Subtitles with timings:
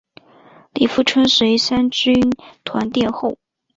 [0.73, 2.15] 李富春随三军
[2.65, 3.37] 团殿后。